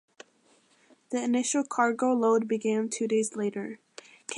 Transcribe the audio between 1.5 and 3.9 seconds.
cargo load began two days later.